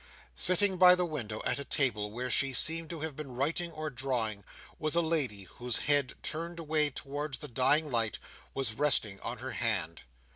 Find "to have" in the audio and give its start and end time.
2.89-3.15